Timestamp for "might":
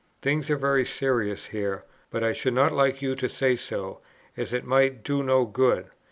4.65-5.03